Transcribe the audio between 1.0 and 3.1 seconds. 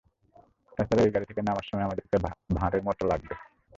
এই গাড়ি থেকে নামার সময় আমাদেরকে ভাঁড়ের মতো